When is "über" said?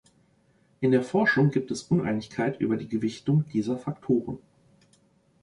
2.59-2.75